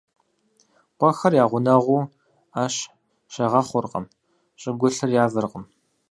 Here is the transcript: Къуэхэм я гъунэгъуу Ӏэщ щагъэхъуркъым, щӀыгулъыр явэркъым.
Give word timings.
Къуэхэм 0.99 1.33
я 1.43 1.45
гъунэгъуу 1.51 2.03
Ӏэщ 2.53 2.75
щагъэхъуркъым, 3.33 4.05
щӀыгулъыр 4.61 5.11
явэркъым. 5.23 5.63